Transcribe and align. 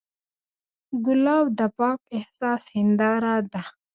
ګلاب 1.05 1.45
د 1.59 1.61
پاک 1.77 1.99
احساس 2.17 2.63
هنداره 2.75 3.35
ده. 3.53 3.63